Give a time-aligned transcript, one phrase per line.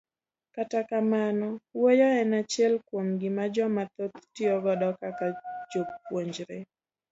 [0.55, 5.25] Kata kamano, wuoyo en achile kuom gima joma dhoth tiyo godo kaka
[5.71, 6.57] jopuonjre.